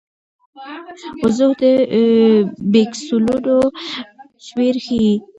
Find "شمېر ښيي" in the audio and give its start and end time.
4.45-5.13